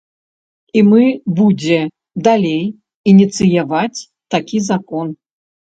І 0.79 0.81
мы 0.91 1.03
будзе 1.41 1.77
далей 2.31 2.65
ініцыяваць 3.15 3.99
такі 4.37 4.57
закон. 4.73 5.07